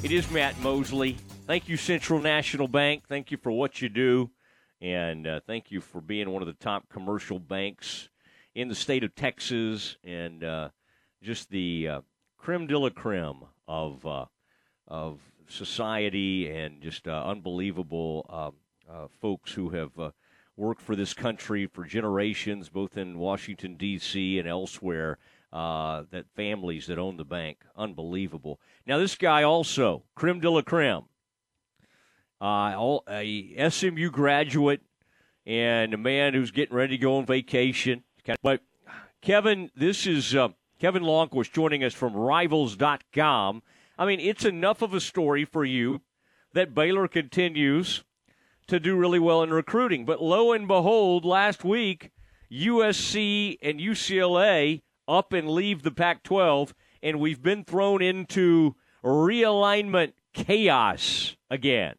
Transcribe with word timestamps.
It 0.00 0.12
is 0.12 0.30
Matt 0.30 0.56
Mosley. 0.60 1.16
Thank 1.48 1.68
you, 1.68 1.76
Central 1.76 2.20
National 2.20 2.68
Bank. 2.68 3.08
Thank 3.08 3.32
you 3.32 3.36
for 3.36 3.50
what 3.50 3.82
you 3.82 3.88
do. 3.88 4.30
And 4.80 5.26
uh, 5.26 5.40
thank 5.44 5.72
you 5.72 5.80
for 5.80 6.00
being 6.00 6.30
one 6.30 6.40
of 6.40 6.46
the 6.46 6.54
top 6.54 6.88
commercial 6.88 7.40
banks 7.40 8.08
in 8.54 8.68
the 8.68 8.76
state 8.76 9.02
of 9.02 9.16
Texas 9.16 9.96
and 10.04 10.44
uh, 10.44 10.68
just 11.20 11.50
the 11.50 11.88
uh, 11.88 12.00
creme 12.36 12.68
de 12.68 12.78
la 12.78 12.90
creme 12.90 13.42
of, 13.66 14.06
uh, 14.06 14.26
of 14.86 15.18
society 15.48 16.48
and 16.48 16.80
just 16.80 17.08
uh, 17.08 17.24
unbelievable 17.26 18.24
um, 18.28 18.52
uh, 18.88 19.08
folks 19.20 19.52
who 19.52 19.70
have 19.70 19.90
worked 20.56 20.80
for 20.80 20.94
this 20.94 21.12
country 21.12 21.66
for 21.66 21.84
generations, 21.84 22.68
both 22.68 22.96
in 22.96 23.18
Washington, 23.18 23.74
D.C. 23.74 24.38
and 24.38 24.46
elsewhere 24.46 25.18
uh, 25.52 26.02
that 26.10 26.26
families 26.34 26.86
that 26.86 26.98
own 26.98 27.16
the 27.16 27.24
bank. 27.24 27.58
Unbelievable. 27.76 28.60
Now, 28.86 28.98
this 28.98 29.14
guy 29.14 29.42
also, 29.42 30.04
creme 30.14 30.40
de 30.40 30.50
la 30.50 30.62
creme, 30.62 31.04
uh, 32.40 32.74
all, 32.76 33.04
a 33.08 33.70
SMU 33.70 34.10
graduate 34.10 34.82
and 35.46 35.94
a 35.94 35.98
man 35.98 36.34
who's 36.34 36.50
getting 36.50 36.76
ready 36.76 36.96
to 36.96 37.02
go 37.02 37.16
on 37.16 37.26
vacation. 37.26 38.04
But 38.42 38.60
Kevin, 39.22 39.70
this 39.74 40.06
is 40.06 40.34
uh, 40.34 40.48
Kevin 40.78 41.02
Lonnquist 41.02 41.52
joining 41.52 41.82
us 41.82 41.94
from 41.94 42.14
Rivals.com. 42.14 43.62
I 43.98 44.06
mean, 44.06 44.20
it's 44.20 44.44
enough 44.44 44.82
of 44.82 44.94
a 44.94 45.00
story 45.00 45.44
for 45.44 45.64
you 45.64 46.02
that 46.52 46.74
Baylor 46.74 47.08
continues 47.08 48.04
to 48.68 48.78
do 48.78 48.94
really 48.96 49.18
well 49.18 49.42
in 49.42 49.50
recruiting. 49.50 50.04
But 50.04 50.22
lo 50.22 50.52
and 50.52 50.68
behold, 50.68 51.24
last 51.24 51.64
week, 51.64 52.10
USC 52.52 53.56
and 53.62 53.80
UCLA 53.80 54.82
up 55.08 55.32
and 55.32 55.50
leave 55.50 55.82
the 55.82 55.90
Pac 55.90 56.22
12, 56.22 56.74
and 57.02 57.18
we've 57.18 57.42
been 57.42 57.64
thrown 57.64 58.02
into 58.02 58.76
realignment 59.02 60.12
chaos 60.34 61.36
again. 61.50 61.94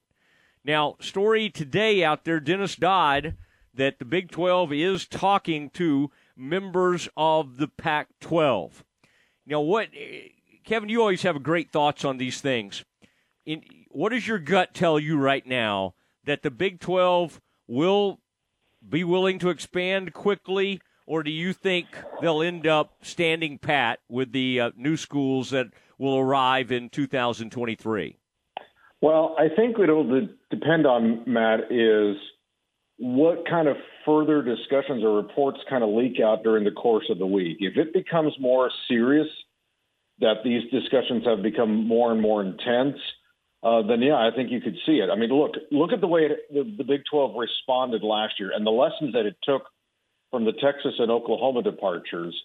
Now, 0.63 0.95
story 0.99 1.49
today 1.49 2.03
out 2.03 2.25
there, 2.25 2.39
Dennis 2.39 2.75
Dodd, 2.75 3.35
that 3.73 3.97
the 3.97 4.05
Big 4.05 4.29
12 4.29 4.73
is 4.73 5.07
talking 5.07 5.69
to 5.71 6.11
members 6.35 7.09
of 7.17 7.57
the 7.57 7.67
Pac 7.67 8.09
12. 8.21 8.83
Now, 9.45 9.61
what, 9.61 9.89
eh, 9.95 10.29
Kevin, 10.63 10.89
you 10.89 11.01
always 11.01 11.23
have 11.23 11.41
great 11.41 11.71
thoughts 11.71 12.05
on 12.05 12.17
these 12.17 12.41
things. 12.41 12.85
In, 13.45 13.63
what 13.89 14.09
does 14.09 14.27
your 14.27 14.37
gut 14.37 14.73
tell 14.73 14.99
you 14.99 15.17
right 15.17 15.45
now 15.45 15.95
that 16.25 16.43
the 16.43 16.51
Big 16.51 16.79
12 16.79 17.41
will 17.67 18.19
be 18.87 19.03
willing 19.03 19.39
to 19.39 19.49
expand 19.49 20.13
quickly 20.13 20.81
or 21.09 21.23
do 21.23 21.31
you 21.31 21.53
think 21.53 21.87
they'll 22.21 22.43
end 22.43 22.67
up 22.67 22.93
standing 23.01 23.57
pat 23.57 23.99
with 24.07 24.31
the 24.31 24.61
uh, 24.61 24.71
new 24.77 24.95
schools 24.95 25.49
that 25.49 25.65
will 25.97 26.19
arrive 26.19 26.71
in 26.71 26.87
2023? 26.87 28.15
Well, 29.01 29.35
I 29.39 29.47
think 29.55 29.79
what 29.79 29.89
it'll 29.89 30.07
de- 30.07 30.29
depend 30.51 30.85
on 30.85 31.23
Matt 31.25 31.71
is 31.71 32.15
what 32.99 33.47
kind 33.49 33.67
of 33.67 33.75
further 34.05 34.43
discussions 34.43 35.03
or 35.03 35.15
reports 35.15 35.57
kind 35.67 35.83
of 35.83 35.89
leak 35.89 36.19
out 36.23 36.43
during 36.43 36.63
the 36.63 36.71
course 36.71 37.05
of 37.09 37.17
the 37.17 37.25
week. 37.25 37.57
If 37.59 37.75
it 37.75 37.91
becomes 37.91 38.33
more 38.39 38.69
serious 38.87 39.27
that 40.19 40.43
these 40.43 40.69
discussions 40.69 41.25
have 41.25 41.41
become 41.41 41.87
more 41.87 42.11
and 42.11 42.21
more 42.21 42.43
intense, 42.43 42.97
uh, 43.63 43.81
then 43.81 44.03
yeah, 44.03 44.13
I 44.13 44.29
think 44.35 44.51
you 44.51 44.61
could 44.61 44.77
see 44.85 44.99
it. 44.99 45.09
I 45.09 45.15
mean, 45.15 45.31
look, 45.31 45.55
look 45.71 45.91
at 45.91 46.01
the 46.01 46.07
way 46.07 46.25
it, 46.25 46.53
the, 46.53 46.75
the 46.77 46.83
Big 46.83 47.01
12 47.09 47.33
responded 47.35 48.03
last 48.03 48.33
year 48.39 48.51
and 48.53 48.63
the 48.63 48.71
lessons 48.71 49.13
that 49.13 49.25
it 49.25 49.37
took 49.41 49.63
from 50.31 50.45
the 50.45 50.53
Texas 50.53 50.93
and 50.99 51.11
Oklahoma 51.11 51.63
departures 51.63 52.35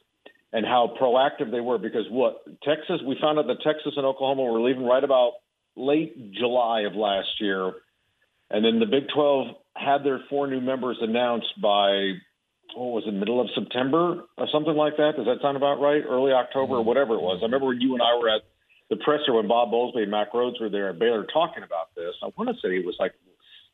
and 0.53 0.65
how 0.65 0.95
proactive 1.01 1.51
they 1.51 1.61
were. 1.61 1.79
Because 1.79 2.07
what 2.11 2.45
Texas, 2.63 3.01
we 3.07 3.17
found 3.21 3.39
out 3.39 3.47
that 3.47 3.63
Texas 3.63 3.95
and 3.97 4.07
Oklahoma 4.07 4.45
were 4.45 4.61
leaving 4.61 4.85
right 4.85 5.03
about 5.03 5.33
late 5.77 6.33
July 6.33 6.83
of 6.83 6.95
last 6.95 7.41
year, 7.41 7.73
and 8.51 8.65
then 8.65 8.79
the 8.79 8.87
Big 8.87 9.09
12 9.13 9.57
had 9.75 10.05
their 10.05 10.21
four 10.31 10.47
new 10.47 10.61
members 10.61 10.99
announced 11.01 11.61
by 11.61 12.13
what 12.77 12.93
was 12.93 13.05
it, 13.07 13.13
middle 13.13 13.41
of 13.41 13.49
September 13.55 14.25
or 14.37 14.49
something 14.51 14.75
like 14.75 14.97
that? 14.97 15.13
Does 15.17 15.27
that 15.27 15.39
sound 15.43 15.57
about 15.57 15.81
right? 15.81 16.03
Early 16.07 16.33
October 16.33 16.75
or 16.75 16.79
mm-hmm. 16.79 16.89
whatever 16.89 17.15
it 17.15 17.23
was. 17.23 17.39
I 17.43 17.47
remember 17.47 17.67
when 17.67 17.81
you 17.81 17.95
and 17.95 18.03
I 18.03 18.17
were 18.19 18.29
at 18.29 18.43
the 18.91 18.97
presser 18.97 19.33
when 19.33 19.49
Bob 19.49 19.71
Bowlesby 19.71 20.03
and 20.03 20.11
Mack 20.11 20.33
Rhoades 20.33 20.61
were 20.61 20.69
there 20.69 20.91
at 20.91 20.99
Baylor 20.99 21.25
talking 21.25 21.63
about 21.63 21.95
this. 21.95 22.15
I 22.23 22.31
want 22.37 22.51
to 22.51 22.57
say 22.61 22.77
it 22.77 22.85
was 22.85 22.97
like 22.99 23.13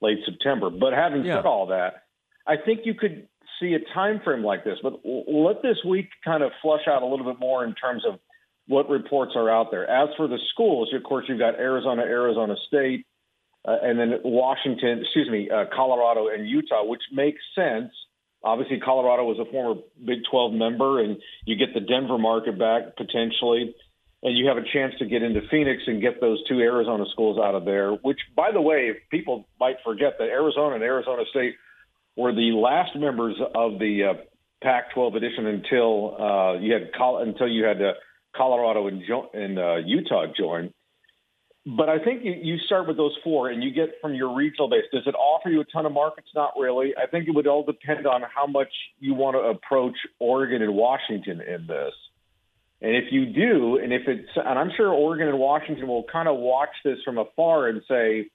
late 0.01 0.19
September. 0.25 0.71
But 0.71 0.93
having 0.93 1.25
yeah. 1.25 1.39
said 1.39 1.47
all 1.47 1.67
that, 1.69 2.05
I 2.47 2.57
think 2.57 2.81
you 2.85 2.95
could 2.95 3.29
see 3.61 3.75
a 3.75 3.95
time 3.95 4.21
frame 4.25 4.43
like 4.43 4.65
this. 4.65 4.79
But 4.83 5.01
let 5.05 5.63
this 5.63 5.79
week 5.87 6.09
kind 6.25 6.43
of 6.43 6.51
flush 6.63 6.89
out 6.89 7.03
a 7.03 7.07
little 7.07 7.27
bit 7.27 7.39
more 7.39 7.65
in 7.65 7.75
terms 7.75 8.05
of 8.07 8.19
what 8.67 8.89
reports 8.89 9.33
are 9.35 9.51
out 9.51 9.71
there. 9.71 9.89
As 9.89 10.09
for 10.17 10.29
the 10.29 10.39
schools, 10.53 10.93
of 10.95 11.03
course, 11.03 11.27
you've 11.29 11.39
got 11.39 11.55
Arizona, 11.57 12.03
Arizona 12.03 12.55
State, 12.69 13.07
uh, 13.67 13.77
and 13.83 13.99
then 13.99 14.21
Washington, 14.25 15.01
excuse 15.01 15.29
me, 15.29 15.51
uh, 15.51 15.65
Colorado 15.75 16.29
and 16.29 16.49
Utah, 16.49 16.85
which 16.85 17.03
makes 17.13 17.41
sense. 17.55 17.91
Obviously, 18.43 18.81
Colorado 18.81 19.25
was 19.25 19.39
a 19.39 19.51
former 19.51 19.81
Big 20.07 20.21
12 20.31 20.55
member, 20.55 21.03
and 21.03 21.19
you 21.45 21.57
get 21.57 21.75
the 21.75 21.81
Denver 21.81 22.17
market 22.17 22.59
back 22.59 22.97
potentially, 22.97 23.75
and 24.23 24.39
you 24.39 24.47
have 24.47 24.57
a 24.57 24.65
chance 24.73 24.95
to 24.99 25.05
get 25.05 25.23
into 25.23 25.41
Phoenix 25.51 25.83
and 25.87 26.01
get 26.01 26.21
those 26.21 26.43
two 26.49 26.61
Arizona 26.61 27.05
schools 27.13 27.39
out 27.39 27.55
of 27.55 27.67
there. 27.67 27.93
Which, 27.93 28.21
by 28.35 28.51
the 28.51 28.61
way, 28.63 28.93
people 29.11 29.47
might 29.59 29.77
forget 29.85 30.15
that 30.19 30.29
Arizona 30.29 30.77
and 30.77 30.85
Arizona 30.85 31.25
State 31.29 31.55
were 32.21 32.33
the 32.33 32.53
last 32.53 32.95
members 32.97 33.37
of 33.55 33.79
the 33.79 34.11
uh, 34.11 34.15
Pac-12 34.63 35.17
edition 35.17 35.47
until 35.47 36.17
uh, 36.21 36.59
you 36.59 36.73
had 36.73 36.93
Col- 36.97 37.23
until 37.23 37.49
you 37.49 37.65
had 37.65 37.81
uh, 37.81 37.93
Colorado 38.37 38.87
and, 38.89 39.03
jo- 39.07 39.31
and 39.33 39.59
uh, 39.59 39.77
Utah 39.77 40.27
join. 40.37 40.73
But 41.67 41.89
I 41.89 42.03
think 42.03 42.25
you, 42.25 42.33
you 42.33 42.59
start 42.59 42.87
with 42.87 42.97
those 42.97 43.17
four, 43.23 43.51
and 43.51 43.63
you 43.63 43.71
get 43.73 43.95
from 44.01 44.15
your 44.15 44.35
regional 44.35 44.69
base. 44.69 44.85
Does 44.93 45.03
it 45.07 45.15
offer 45.15 45.49
you 45.49 45.61
a 45.61 45.65
ton 45.65 45.87
of 45.87 45.93
markets? 45.93 46.29
Not 46.35 46.53
really. 46.59 46.93
I 46.97 47.07
think 47.07 47.29
it 47.29 47.35
would 47.35 47.47
all 47.47 47.65
depend 47.65 48.07
on 48.07 48.23
how 48.35 48.47
much 48.47 48.73
you 48.99 49.15
want 49.15 49.37
to 49.37 49.41
approach 49.41 49.97
Oregon 50.19 50.63
and 50.63 50.75
Washington 50.75 51.41
in 51.41 51.67
this. 51.67 51.93
And 52.83 52.97
if 52.97 53.13
you 53.13 53.27
do, 53.27 53.79
and 53.83 53.93
if 53.93 54.03
it's, 54.07 54.29
and 54.37 54.59
I'm 54.59 54.71
sure 54.75 54.89
Oregon 54.89 55.29
and 55.29 55.39
Washington 55.39 55.87
will 55.87 56.05
kind 56.11 56.29
of 56.29 56.39
watch 56.39 56.71
this 56.83 56.97
from 57.05 57.19
afar 57.19 57.69
and 57.69 57.83
say, 57.87 58.31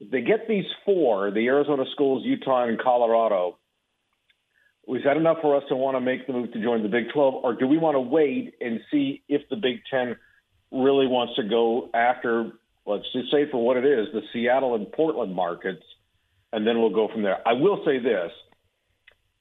they 0.00 0.20
get 0.20 0.46
these 0.48 0.66
four, 0.84 1.30
the 1.30 1.46
Arizona 1.46 1.84
schools, 1.92 2.22
Utah, 2.24 2.64
and 2.64 2.78
Colorado, 2.78 3.58
is 4.88 5.02
that 5.04 5.16
enough 5.16 5.38
for 5.40 5.56
us 5.56 5.64
to 5.68 5.76
want 5.76 5.96
to 5.96 6.00
make 6.00 6.26
the 6.26 6.32
move 6.32 6.52
to 6.52 6.62
join 6.62 6.82
the 6.82 6.88
Big 6.88 7.06
12, 7.12 7.34
or 7.34 7.54
do 7.54 7.66
we 7.66 7.78
want 7.78 7.94
to 7.96 8.00
wait 8.00 8.54
and 8.60 8.80
see 8.90 9.22
if 9.28 9.42
the 9.48 9.56
Big 9.56 9.80
10 9.90 10.16
really 10.70 11.06
wants 11.06 11.34
to 11.36 11.42
go 11.42 11.88
after, 11.94 12.52
let's 12.84 13.10
just 13.12 13.30
say 13.32 13.50
for 13.50 13.64
what 13.64 13.76
it 13.76 13.84
is, 13.84 14.08
the 14.12 14.20
Seattle 14.32 14.74
and 14.74 14.90
Portland 14.92 15.34
markets, 15.34 15.82
and 16.52 16.66
then 16.66 16.80
we'll 16.80 16.94
go 16.94 17.08
from 17.12 17.22
there. 17.22 17.38
I 17.46 17.54
will 17.54 17.82
say 17.84 17.98
this. 17.98 18.30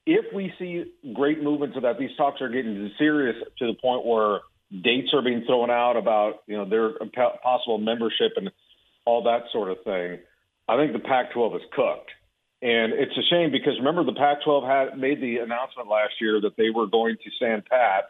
If 0.08 0.34
we 0.34 0.54
see 0.58 0.86
great 1.14 1.44
movement 1.44 1.74
so 1.74 1.82
that 1.82 2.00
these 2.00 2.16
talks 2.16 2.42
are 2.42 2.50
getting 2.50 2.92
serious 2.98 3.36
to 3.60 3.68
the 3.68 3.74
point 3.74 4.06
where 4.06 4.40
dates 4.84 5.10
are 5.14 5.22
being 5.22 5.44
thrown 5.46 5.70
out 5.70 5.98
about, 5.98 6.44
you 6.48 6.58
know, 6.58 6.68
their 6.68 6.92
possible 7.44 7.78
membership 7.80 8.34
and 8.38 8.52
all 9.06 9.24
that 9.24 9.44
sort 9.52 9.70
of 9.70 9.84
thing– 9.84 10.20
I 10.68 10.78
think 10.78 10.94
the 10.94 11.00
Pac-12 11.00 11.58
is 11.58 11.62
cooked. 11.74 12.12
And 12.62 12.94
it's 12.94 13.16
a 13.18 13.22
shame 13.30 13.52
because 13.52 13.74
remember 13.78 14.04
the 14.04 14.18
Pac-12 14.18 14.66
had 14.66 14.98
made 14.98 15.22
the 15.22 15.38
announcement 15.38 15.88
last 15.90 16.14
year 16.20 16.42
that 16.42 16.58
they 16.58 16.70
were 16.70 16.88
going 16.88 17.18
to 17.24 17.32
stand 17.36 17.66
pat 17.66 18.06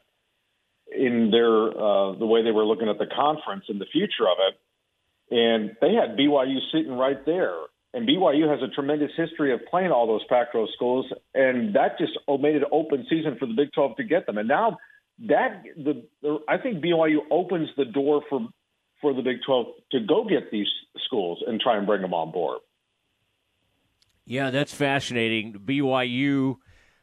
in 0.96 1.32
their 1.32 1.70
uh, 1.70 2.14
the 2.14 2.26
way 2.26 2.44
they 2.44 2.52
were 2.52 2.66
looking 2.66 2.88
at 2.88 2.98
the 2.98 3.08
conference 3.08 3.66
and 3.68 3.82
the 3.82 3.88
future 3.92 4.30
of 4.30 4.38
it. 4.48 5.36
And 5.36 5.76
they 5.82 5.94
had 5.94 6.16
BYU 6.18 6.60
sitting 6.72 6.94
right 6.94 7.26
there. 7.26 7.56
And 7.94 8.08
BYU 8.08 8.50
has 8.50 8.62
a 8.62 8.74
tremendous 8.74 9.12
history 9.18 9.54
of 9.54 9.62
playing 9.70 9.92
all 9.92 10.06
those 10.06 10.24
Pac-12 10.28 10.68
schools, 10.74 11.06
and 11.34 11.76
that 11.76 11.98
just 11.98 12.12
made 12.28 12.56
it 12.56 12.64
an 12.64 12.70
open 12.72 13.06
season 13.10 13.38
for 13.40 13.46
the 13.46 13.54
Big 13.54 13.72
12 13.74 13.96
to 13.98 14.04
get 14.04 14.26
them. 14.26 14.38
And 14.38 14.50
now 14.50 14.78
that 15.28 15.64
the, 15.78 16.06
the 16.22 16.40
I 16.48 16.58
think 16.58 16.84
BYU 16.84 17.20
opens 17.32 17.70
the 17.78 17.86
door 17.86 18.22
for 18.30 18.48
for 19.01 19.13
the 19.13 19.21
Big 19.21 19.38
12 19.45 19.68
to 19.92 20.00
go 20.01 20.25
get 20.25 20.51
these 20.51 20.68
schools 21.06 21.44
and 21.45 21.59
try 21.59 21.77
and 21.77 21.86
bring 21.86 22.01
them 22.01 22.13
on 22.13 22.31
board. 22.31 22.59
Yeah, 24.25 24.50
that's 24.50 24.74
fascinating. 24.74 25.53
BYU, 25.53 26.57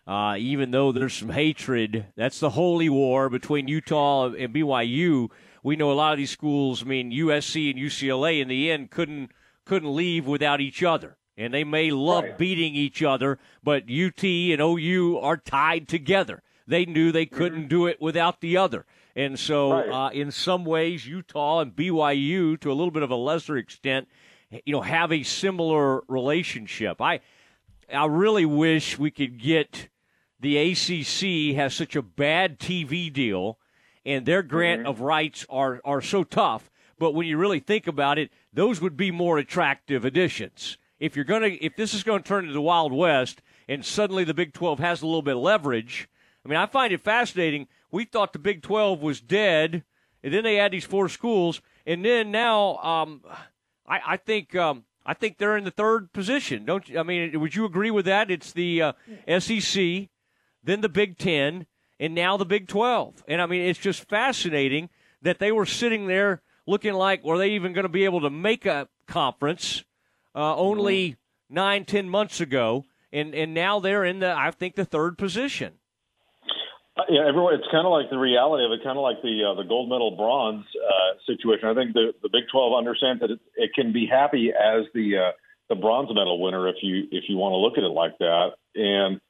uh, 0.06 0.36
even 0.38 0.72
though 0.72 0.90
there's 0.90 1.14
some 1.14 1.30
hatred, 1.30 2.06
that's 2.16 2.40
the 2.40 2.50
holy 2.50 2.88
war 2.88 3.28
between 3.28 3.68
Utah 3.68 4.32
and 4.32 4.52
BYU. 4.52 5.30
We 5.62 5.76
know 5.76 5.92
a 5.92 5.94
lot 5.94 6.12
of 6.12 6.18
these 6.18 6.30
schools. 6.30 6.82
I 6.82 6.86
mean, 6.86 7.12
USC 7.12 7.70
and 7.70 7.78
UCLA 7.78 8.40
in 8.40 8.48
the 8.48 8.70
end 8.70 8.90
couldn't 8.90 9.30
couldn't 9.64 9.94
leave 9.94 10.26
without 10.26 10.60
each 10.60 10.82
other, 10.82 11.16
and 11.36 11.54
they 11.54 11.62
may 11.62 11.92
love 11.92 12.24
right. 12.24 12.38
beating 12.38 12.74
each 12.74 13.00
other, 13.00 13.38
but 13.62 13.84
UT 13.84 14.24
and 14.24 14.60
OU 14.60 15.20
are 15.22 15.36
tied 15.36 15.86
together. 15.86 16.42
They 16.66 16.84
knew 16.84 17.12
they 17.12 17.26
couldn't 17.26 17.60
mm-hmm. 17.60 17.68
do 17.68 17.86
it 17.86 18.02
without 18.02 18.40
the 18.40 18.56
other. 18.56 18.86
And 19.14 19.38
so, 19.38 19.72
right. 19.72 19.88
uh, 19.88 20.10
in 20.10 20.30
some 20.30 20.64
ways, 20.64 21.06
Utah 21.06 21.60
and 21.60 21.74
BYU, 21.74 22.58
to 22.60 22.72
a 22.72 22.74
little 22.74 22.90
bit 22.90 23.02
of 23.02 23.10
a 23.10 23.16
lesser 23.16 23.56
extent, 23.56 24.08
you 24.64 24.72
know, 24.72 24.80
have 24.80 25.12
a 25.12 25.22
similar 25.22 26.02
relationship. 26.08 27.00
I, 27.00 27.20
I 27.92 28.06
really 28.06 28.46
wish 28.46 28.98
we 28.98 29.10
could 29.10 29.38
get 29.38 29.88
the 30.40 30.56
ACC 30.58 31.54
has 31.56 31.74
such 31.74 31.94
a 31.94 32.02
bad 32.02 32.58
TV 32.58 33.12
deal, 33.12 33.58
and 34.04 34.26
their 34.26 34.42
grant 34.42 34.80
mm-hmm. 34.80 34.88
of 34.88 35.00
rights 35.00 35.46
are 35.48 35.80
are 35.84 36.02
so 36.02 36.24
tough. 36.24 36.70
but 36.98 37.12
when 37.12 37.26
you 37.26 37.36
really 37.36 37.60
think 37.60 37.86
about 37.86 38.18
it, 38.18 38.30
those 38.52 38.80
would 38.80 38.96
be 38.96 39.10
more 39.10 39.38
attractive 39.38 40.04
additions. 40.04 40.78
If 40.98 41.16
you're 41.16 41.24
to, 41.24 41.64
if 41.64 41.74
this 41.76 41.94
is 41.94 42.04
going 42.04 42.22
to 42.22 42.28
turn 42.28 42.44
into 42.44 42.54
the 42.54 42.60
Wild 42.60 42.92
West, 42.92 43.42
and 43.68 43.84
suddenly 43.84 44.24
the 44.24 44.34
Big 44.34 44.52
12 44.52 44.78
has 44.78 45.02
a 45.02 45.06
little 45.06 45.22
bit 45.22 45.36
of 45.36 45.42
leverage, 45.42 46.08
I 46.44 46.48
mean, 46.48 46.58
I 46.58 46.66
find 46.66 46.92
it 46.92 47.00
fascinating. 47.00 47.66
We 47.92 48.04
thought 48.06 48.32
the 48.32 48.40
Big 48.40 48.62
12 48.62 49.00
was 49.00 49.20
dead, 49.20 49.84
and 50.24 50.34
then 50.34 50.42
they 50.42 50.58
add 50.58 50.72
these 50.72 50.84
four 50.84 51.08
schools, 51.08 51.60
and 51.86 52.04
then 52.04 52.32
now, 52.32 52.78
um, 52.78 53.20
I, 53.86 54.00
I 54.06 54.16
think. 54.16 54.56
Um, 54.56 54.84
I 55.04 55.14
think 55.14 55.38
they're 55.38 55.56
in 55.56 55.64
the 55.64 55.70
third 55.70 56.12
position. 56.12 56.64
Don't 56.64 56.88
you? 56.88 56.98
I 56.98 57.02
mean, 57.02 57.38
would 57.40 57.54
you 57.54 57.64
agree 57.64 57.90
with 57.90 58.04
that? 58.04 58.30
It's 58.30 58.52
the 58.52 58.82
uh, 58.82 58.92
SEC, 59.38 60.08
then 60.62 60.80
the 60.80 60.88
Big 60.88 61.18
Ten, 61.18 61.66
and 61.98 62.14
now 62.14 62.36
the 62.36 62.44
Big 62.44 62.68
Twelve. 62.68 63.24
And 63.26 63.42
I 63.42 63.46
mean, 63.46 63.62
it's 63.62 63.78
just 63.78 64.08
fascinating 64.08 64.90
that 65.20 65.38
they 65.38 65.50
were 65.50 65.66
sitting 65.66 66.06
there 66.06 66.42
looking 66.66 66.94
like, 66.94 67.24
were 67.24 67.38
they 67.38 67.50
even 67.50 67.72
going 67.72 67.84
to 67.84 67.88
be 67.88 68.04
able 68.04 68.20
to 68.20 68.30
make 68.30 68.64
a 68.64 68.88
conference 69.06 69.84
uh, 70.34 70.56
only 70.56 71.10
mm-hmm. 71.10 71.54
nine, 71.54 71.84
ten 71.84 72.08
months 72.08 72.40
ago? 72.40 72.84
And 73.12 73.34
and 73.34 73.52
now 73.52 73.80
they're 73.80 74.04
in 74.04 74.20
the, 74.20 74.32
I 74.32 74.50
think, 74.52 74.76
the 74.76 74.84
third 74.84 75.18
position. 75.18 75.74
Uh, 76.96 77.08
yeah, 77.08 77.24
everyone. 77.26 77.54
It's 77.54 77.68
kind 77.72 77.86
of 77.86 77.92
like 77.92 78.10
the 78.10 78.18
reality 78.18 78.64
of 78.64 78.72
it, 78.72 78.84
kind 78.84 78.98
of 78.98 79.02
like 79.02 79.22
the 79.22 79.48
uh, 79.48 79.54
the 79.56 79.66
gold 79.66 79.88
medal 79.88 80.12
bronze 80.12 80.66
uh, 80.76 81.16
situation. 81.24 81.68
I 81.68 81.74
think 81.74 81.94
the 81.94 82.12
the 82.20 82.28
Big 82.28 82.44
Twelve 82.52 82.76
understands 82.76 83.20
that 83.20 83.30
it, 83.30 83.40
it 83.56 83.70
can 83.74 83.92
be 83.92 84.06
happy 84.06 84.52
as 84.52 84.84
the 84.92 85.16
uh, 85.16 85.32
the 85.70 85.74
bronze 85.74 86.10
medal 86.12 86.40
winner 86.40 86.68
if 86.68 86.76
you 86.82 87.08
if 87.10 87.24
you 87.28 87.36
want 87.36 87.52
to 87.52 87.56
look 87.56 87.78
at 87.78 87.84
it 87.84 87.96
like 87.96 88.18
that. 88.18 88.60
And 88.76 89.20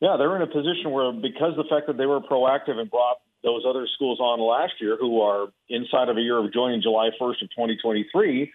yeah, 0.00 0.16
they're 0.18 0.34
in 0.34 0.42
a 0.42 0.50
position 0.50 0.90
where 0.90 1.12
because 1.12 1.54
the 1.54 1.70
fact 1.70 1.86
that 1.86 1.96
they 1.96 2.06
were 2.06 2.20
proactive 2.20 2.82
and 2.82 2.90
brought 2.90 3.22
those 3.44 3.62
other 3.68 3.86
schools 3.94 4.18
on 4.18 4.40
last 4.40 4.74
year 4.80 4.96
who 4.98 5.20
are 5.20 5.48
inside 5.68 6.08
of 6.08 6.16
a 6.16 6.20
year 6.20 6.42
of 6.42 6.52
joining 6.52 6.82
July 6.82 7.10
1st 7.20 7.42
of 7.42 7.50
2023, 7.54 8.50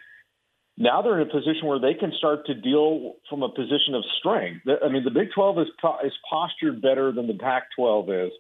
now 0.78 1.02
they're 1.02 1.22
in 1.22 1.28
a 1.28 1.32
position 1.32 1.68
where 1.68 1.80
they 1.80 1.94
can 1.94 2.12
start 2.18 2.48
to 2.48 2.56
deal 2.56 3.16
from 3.30 3.44
a 3.44 3.50
position 3.50 3.94
of 3.94 4.04
strength. 4.18 4.68
I 4.68 4.90
mean, 4.90 5.04
the 5.04 5.12
Big 5.12 5.30
12 5.34 5.60
is, 5.60 5.68
is 6.04 6.14
postured 6.28 6.82
better 6.82 7.12
than 7.12 7.28
the 7.28 7.36
Pac 7.36 7.68
12 7.76 8.10
is. 8.10 8.32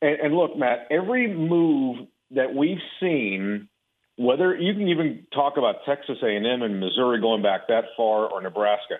And, 0.00 0.20
and 0.20 0.34
look, 0.34 0.56
Matt, 0.56 0.86
every 0.90 1.32
move 1.32 2.06
that 2.32 2.54
we've 2.54 2.78
seen, 3.00 3.68
whether 4.16 4.56
you 4.56 4.72
can 4.74 4.88
even 4.88 5.26
talk 5.32 5.56
about 5.56 5.76
Texas 5.86 6.18
A&M 6.22 6.62
and 6.62 6.80
Missouri 6.80 7.20
going 7.20 7.42
back 7.42 7.68
that 7.68 7.84
far 7.96 8.26
or 8.26 8.40
Nebraska, 8.40 8.96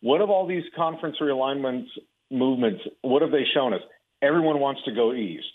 what 0.00 0.20
of 0.20 0.30
all 0.30 0.46
these 0.46 0.64
conference 0.76 1.16
realignments 1.20 1.88
movements, 2.30 2.82
what 3.02 3.22
have 3.22 3.32
they 3.32 3.44
shown 3.52 3.74
us? 3.74 3.80
Everyone 4.22 4.60
wants 4.60 4.82
to 4.84 4.92
go 4.92 5.12
east 5.12 5.50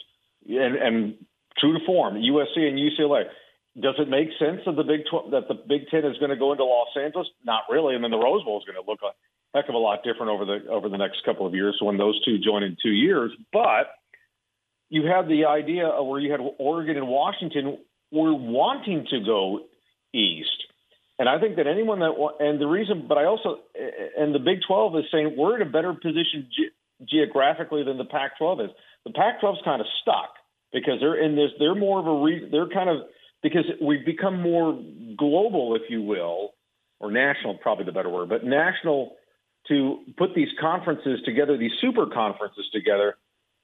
and, 0.47 0.75
and 0.75 1.15
true 1.57 1.77
to 1.77 1.85
form, 1.85 2.15
USC 2.15 2.57
and 2.57 2.77
UCLA. 2.77 3.23
Does 3.79 3.95
it 3.97 4.09
make 4.09 4.29
sense 4.39 4.61
that 4.65 4.75
the 4.75 4.83
Big 4.83 5.01
that 5.31 5.47
the 5.47 5.55
Big 5.55 5.87
Ten 5.89 6.05
is 6.05 6.17
going 6.17 6.29
to 6.29 6.37
go 6.37 6.51
into 6.51 6.63
Los 6.63 6.95
Angeles? 6.95 7.27
Not 7.43 7.63
really. 7.69 7.95
And 7.95 8.03
then 8.03 8.11
the 8.11 8.17
Rose 8.17 8.43
Bowl 8.43 8.57
is 8.57 8.63
going 8.63 8.81
to 8.81 8.89
look 8.89 8.99
a 9.03 9.11
heck 9.57 9.67
of 9.67 9.75
a 9.75 9.77
lot 9.77 9.99
different 10.03 10.31
over 10.31 10.45
the 10.45 10.69
over 10.69 10.87
the 10.87 10.97
next 10.97 11.25
couple 11.25 11.45
of 11.45 11.53
years 11.53 11.77
when 11.81 11.97
those 11.97 12.23
two 12.23 12.37
join 12.39 12.63
in 12.63 12.77
two 12.81 12.91
years. 12.91 13.31
But 13.51 13.91
you 14.89 15.07
had 15.07 15.27
the 15.27 15.45
idea 15.45 15.87
of 15.87 16.05
where 16.07 16.19
you 16.19 16.31
had 16.31 16.39
Oregon 16.59 16.97
and 16.97 17.07
Washington 17.07 17.79
were 18.11 18.33
wanting 18.33 19.05
to 19.09 19.19
go 19.25 19.61
east. 20.13 20.49
And 21.17 21.29
I 21.29 21.39
think 21.39 21.55
that 21.55 21.67
anyone 21.67 21.99
that 21.99 22.13
and 22.39 22.59
the 22.59 22.67
reason, 22.67 23.05
but 23.07 23.17
I 23.17 23.25
also 23.25 23.59
and 24.17 24.35
the 24.35 24.39
Big 24.39 24.59
12 24.67 24.97
is 24.97 25.05
saying 25.11 25.35
we're 25.37 25.55
in 25.55 25.67
a 25.67 25.71
better 25.71 25.93
position 25.93 26.49
ge- 26.51 27.07
geographically 27.09 27.83
than 27.83 27.97
the 27.97 28.05
Pac 28.05 28.37
12 28.37 28.61
is. 28.61 28.69
The 29.05 29.11
Pac-12 29.11 29.53
is 29.53 29.59
kind 29.63 29.81
of 29.81 29.87
stuck 30.01 30.33
because 30.73 30.99
they're 30.99 31.23
in 31.23 31.35
this. 31.35 31.51
They're 31.59 31.75
more 31.75 31.99
of 31.99 32.07
a. 32.07 32.23
Re, 32.23 32.49
they're 32.51 32.69
kind 32.69 32.89
of 32.89 33.07
because 33.43 33.65
we've 33.79 34.05
become 34.05 34.41
more 34.41 34.73
global, 35.15 35.75
if 35.75 35.83
you 35.89 36.01
will, 36.01 36.55
or 36.99 37.11
national, 37.11 37.55
probably 37.59 37.85
the 37.85 37.91
better 37.91 38.09
word, 38.09 38.29
but 38.29 38.43
national 38.43 39.15
to 39.67 39.99
put 40.17 40.33
these 40.35 40.47
conferences 40.59 41.19
together, 41.25 41.57
these 41.57 41.71
super 41.81 42.07
conferences 42.07 42.65
together, 42.73 43.15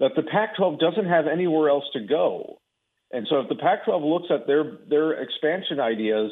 that 0.01 0.15
the 0.15 0.23
Pac-12 0.23 0.79
doesn't 0.79 1.05
have 1.05 1.27
anywhere 1.27 1.69
else 1.69 1.85
to 1.93 2.01
go. 2.01 2.59
And 3.13 3.27
so, 3.29 3.39
if 3.39 3.49
the 3.49 3.55
Pac-12 3.55 4.03
looks 4.03 4.27
at 4.29 4.47
their 4.47 4.79
their 4.89 5.13
expansion 5.21 5.79
ideas 5.79 6.31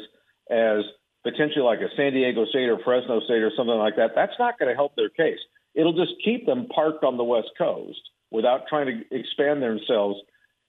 as 0.50 0.84
potentially 1.22 1.64
like 1.64 1.78
a 1.80 1.94
San 1.96 2.12
Diego 2.12 2.44
State 2.46 2.68
or 2.68 2.78
Fresno 2.84 3.20
State 3.20 3.42
or 3.42 3.52
something 3.56 3.76
like 3.76 3.96
that, 3.96 4.10
that's 4.14 4.32
not 4.38 4.58
going 4.58 4.70
to 4.70 4.74
help 4.74 4.96
their 4.96 5.10
case. 5.10 5.38
It'll 5.74 5.96
just 5.96 6.12
keep 6.24 6.46
them 6.46 6.66
parked 6.74 7.04
on 7.04 7.16
the 7.16 7.24
West 7.24 7.50
Coast 7.56 8.00
without 8.30 8.66
trying 8.68 8.86
to 8.86 9.16
expand 9.16 9.62
themselves 9.62 10.18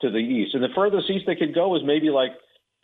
to 0.02 0.12
the 0.12 0.20
east. 0.20 0.54
And 0.54 0.64
the 0.64 0.76
furthest 0.76 1.10
east 1.10 1.26
they 1.26 1.36
could 1.36 1.56
go 1.56 1.76
is 1.76 1.82
maybe 1.86 2.10
like 2.10 2.32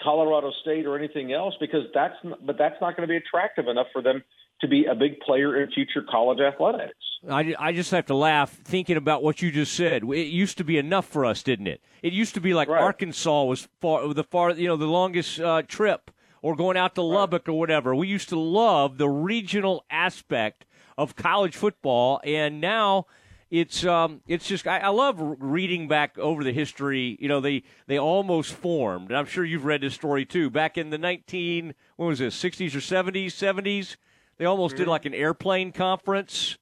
Colorado 0.01 0.51
State 0.61 0.85
or 0.85 0.97
anything 0.97 1.33
else, 1.33 1.53
because 1.59 1.83
that's 1.93 2.15
but 2.23 2.57
that's 2.57 2.79
not 2.81 2.95
going 2.95 3.07
to 3.07 3.11
be 3.11 3.17
attractive 3.17 3.67
enough 3.67 3.87
for 3.93 4.01
them 4.01 4.23
to 4.61 4.67
be 4.67 4.85
a 4.85 4.95
big 4.95 5.19
player 5.19 5.61
in 5.61 5.71
future 5.71 6.03
college 6.09 6.39
athletics. 6.39 6.93
I, 7.29 7.53
I 7.59 7.73
just 7.73 7.91
have 7.91 8.05
to 8.07 8.15
laugh 8.15 8.51
thinking 8.51 8.97
about 8.97 9.23
what 9.23 9.41
you 9.41 9.51
just 9.51 9.73
said. 9.73 10.03
It 10.03 10.27
used 10.27 10.57
to 10.57 10.63
be 10.63 10.77
enough 10.77 11.05
for 11.05 11.25
us, 11.25 11.43
didn't 11.43 11.67
it? 11.67 11.81
It 12.01 12.13
used 12.13 12.33
to 12.35 12.41
be 12.41 12.53
like 12.53 12.67
right. 12.67 12.81
Arkansas 12.81 13.43
was 13.43 13.67
far 13.81 14.13
the 14.13 14.23
far 14.23 14.51
you 14.51 14.67
know 14.67 14.77
the 14.77 14.85
longest 14.85 15.39
uh, 15.39 15.63
trip, 15.63 16.11
or 16.41 16.55
going 16.55 16.77
out 16.77 16.95
to 16.95 17.01
right. 17.01 17.19
Lubbock 17.19 17.49
or 17.49 17.53
whatever. 17.53 17.95
We 17.95 18.07
used 18.07 18.29
to 18.29 18.39
love 18.39 18.97
the 18.97 19.09
regional 19.09 19.85
aspect 19.89 20.65
of 20.97 21.15
college 21.15 21.55
football, 21.55 22.21
and 22.23 22.61
now 22.61 23.05
it's 23.49 23.85
um, 23.85 24.21
it's 24.27 24.47
just 24.47 24.67
I, 24.67 24.79
I, 24.79 24.89
love 24.89 25.15
reading 25.19 25.87
back 25.87 26.17
over 26.17 26.43
the 26.43 26.51
history. 26.51 27.17
You 27.19 27.29
know, 27.29 27.39
they 27.39 27.63
they 27.87 27.97
almost 27.97 28.53
formed. 28.53 29.09
And 29.09 29.17
I'm 29.17 29.25
sure 29.25 29.45
you've 29.45 29.65
read 29.65 29.81
this 29.81 29.93
story 29.93 30.25
too. 30.25 30.49
Back 30.49 30.77
in 30.77 30.89
the 30.89 30.97
19 30.97 31.73
what 31.95 32.07
was 32.07 32.19
this 32.19 32.41
60s 32.41 32.75
or 32.75 32.79
70s 32.79 33.27
70s, 33.27 33.95
they 34.37 34.45
almost 34.45 34.75
mm-hmm. 34.75 34.83
did 34.83 34.89
like 34.89 35.05
an 35.05 35.13
airplane 35.13 35.71
conference, 35.71 36.57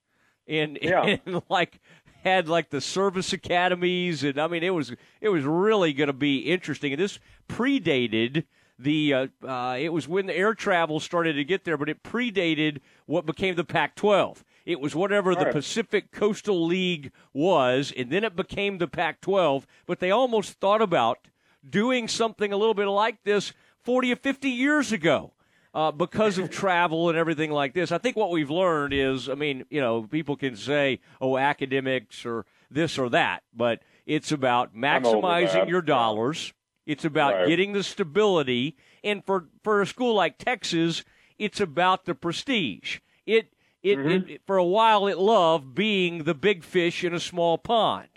and, 0.48 0.77
yeah. 0.81 1.18
and 1.25 1.42
like 1.50 1.80
had 2.24 2.48
like 2.48 2.69
the 2.69 2.81
service 2.81 3.33
academies, 3.33 4.24
and 4.24 4.39
I 4.39 4.48
mean 4.48 4.63
it 4.63 4.74
was 4.74 4.94
it 5.22 5.30
was 5.30 5.44
really 5.44 5.94
going 5.94 6.07
to 6.07 6.13
be 6.13 6.39
interesting. 6.39 6.94
And 6.94 7.01
this 7.01 7.19
predated 7.48 8.45
the 8.77 9.13
uh, 9.13 9.27
uh, 9.48 9.77
it 9.80 9.94
was 9.94 10.07
when 10.07 10.25
the 10.25 10.36
air 10.36 10.54
travel 10.54 11.00
started 11.00 11.33
to 11.33 11.44
get 11.44 11.63
there, 11.63 11.77
but 11.77 11.89
it 11.89 12.04
predated 12.04 12.80
what 13.06 13.25
became 13.25 13.56
the 13.56 13.63
Pac-12 13.63 14.44
it 14.66 14.80
was 14.80 14.95
whatever 14.95 15.31
All 15.31 15.38
the 15.38 15.45
right. 15.45 15.54
Pacific 15.54 16.12
Coastal 16.12 16.66
League 16.66 17.12
was, 17.33 17.94
and 17.95 18.10
then 18.10 18.24
it 18.24 18.36
became 18.36 18.80
the 18.80 18.88
Pac 18.88 19.22
12. 19.22 19.68
But 19.86 20.00
they 20.00 20.12
almost 20.12 20.54
thought 20.60 20.81
about 20.81 21.19
doing 21.68 22.07
something 22.07 22.51
a 22.51 22.57
little 22.57 22.74
bit 22.74 22.88
like 22.88 23.24
this 23.24 23.54
40 23.83 24.13
or 24.13 24.16
50 24.16 24.50
years 24.50 24.91
ago. 24.91 25.34
Uh, 25.75 25.91
because 25.91 26.38
of 26.38 26.50
travel 26.50 27.10
and 27.10 27.17
everything 27.17 27.51
like 27.51 27.74
this. 27.74 27.91
I 27.91 27.98
think 27.98 28.15
what 28.15 28.32
we've 28.32 28.50
learned 28.50 28.94
is, 28.94 29.27
I 29.27 29.36
mean, 29.36 29.65
you 29.70 29.82
know, 29.82 30.03
people 30.03 30.38
can 30.38 30.55
say, 30.55 31.01
oh, 31.20 31.38
academics 31.38 32.25
or 32.25 32.46
this 32.72 32.98
or 32.98 33.10
that, 33.10 33.44
but 33.53 33.82
it's 34.05 34.32
about 34.32 34.74
maximizing 34.74 35.67
your 35.67 35.82
dollars. 35.82 36.53
It's 36.86 37.03
about 37.03 37.34
right. 37.34 37.48
getting 37.50 37.74
the 37.74 37.84
stability. 37.84 38.77
And 39.03 39.22
for, 39.25 39.50
for 39.63 39.82
a 39.82 39.86
school 39.86 40.13
like 40.13 40.38
Texas, 40.38 41.03
it's 41.38 41.60
about 41.60 42.05
the 42.05 42.15
prestige. 42.15 43.00
It 43.25 43.51
it, 43.84 44.00
mm-hmm. 44.00 44.29
it, 44.29 44.41
for 44.48 44.58
a 44.58 44.65
while 44.65 45.05
it 45.08 45.17
loved 45.17 45.75
being 45.75 46.24
the 46.24 46.34
big 46.34 46.63
fish 46.63 47.03
in 47.03 47.13
a 47.13 47.20
small 47.20 47.58
pond, 47.58 48.08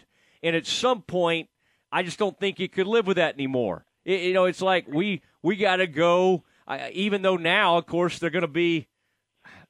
and 0.43 0.57
at 0.57 0.67
some 0.67 1.03
point, 1.03 1.51
I 1.93 2.03
just 2.03 2.19
don't 2.19 2.39
think 2.39 2.59
it 2.59 2.73
could 2.73 2.87
live 2.87 3.07
with 3.07 3.17
that 3.17 3.35
anymore. 3.35 3.85
It, 4.05 4.21
you 4.21 4.33
know, 4.33 4.47
it's 4.47 4.63
like 4.63 4.87
we 4.89 5.21
we 5.43 5.57
got 5.57 5.77
to 5.77 5.87
go. 5.87 6.45
I, 6.69 6.91
even 6.91 7.23
though 7.23 7.37
now, 7.37 7.79
of 7.79 7.87
course, 7.87 8.19
they're 8.19 8.31
going 8.31 8.43
to 8.43 8.49
be 8.49 8.87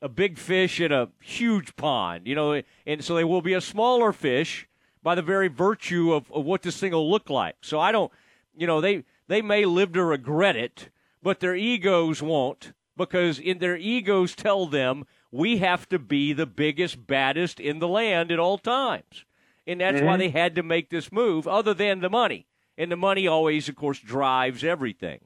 a 0.03 0.09
big 0.09 0.37
fish 0.37 0.81
in 0.81 0.93
a 0.93 1.09
huge 1.21 1.77
pond, 1.77 2.27
you 2.27 2.35
know, 2.35 2.61
and 2.87 3.05
so 3.05 3.15
they 3.15 3.25
will 3.25 3.41
be 3.41 3.55
a 3.55 3.61
smaller 3.61 4.13
fish 4.13 4.69
by 5.03 5.15
the 5.15 5.23
very 5.23 5.49
virtue 5.49 6.13
of, 6.13 6.31
of 6.33 6.45
what 6.45 6.63
this 6.63 6.79
thing 6.79 6.93
will 6.93 7.09
look 7.09 7.31
like. 7.31 7.57
So 7.63 7.81
I 7.81 7.93
don't, 7.93 8.13
you 8.57 8.67
know, 8.67 8.81
they 8.81 9.05
they 9.29 9.43
may 9.43 9.65
live 9.65 9.93
to 9.93 10.05
regret 10.05 10.57
it, 10.57 10.91
but 11.23 11.41
their 11.41 11.55
egos 11.55 12.21
won't 12.21 12.73
because 12.97 13.39
in 13.39 13.59
their 13.59 13.77
egos 13.77 14.35
tell 14.35 14.67
them 14.67 15.05
we 15.31 15.59
have 15.59 15.89
to 15.91 15.99
be 15.99 16.33
the 16.33 16.47
biggest, 16.47 17.07
baddest 17.07 17.61
in 17.61 17.79
the 17.79 17.89
land 17.89 18.33
at 18.33 18.39
all 18.39 18.59
times. 18.59 19.25
And 19.67 19.81
that's 19.81 19.99
mm-hmm. 19.99 20.07
why 20.07 20.17
they 20.17 20.31
had 20.31 20.55
to 20.57 20.63
make 20.63 20.91
this 20.91 21.13
move, 21.13 21.47
other 21.47 21.75
than 21.75 22.01
the 22.01 22.11
money. 22.11 22.47
And 22.77 22.91
the 22.91 22.97
money 22.97 23.29
always, 23.29 23.69
of 23.69 23.77
course, 23.77 23.99
drives 23.99 24.65
everything. 24.65 25.21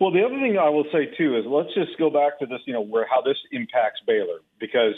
Well, 0.00 0.10
the 0.10 0.24
other 0.24 0.36
thing 0.40 0.58
I 0.58 0.68
will 0.70 0.86
say 0.92 1.06
too 1.16 1.36
is 1.36 1.44
let's 1.46 1.72
just 1.74 1.98
go 1.98 2.10
back 2.10 2.38
to 2.40 2.46
this, 2.46 2.60
you 2.66 2.72
know, 2.72 2.80
where 2.80 3.06
how 3.08 3.20
this 3.20 3.36
impacts 3.52 4.00
Baylor 4.06 4.40
because 4.58 4.94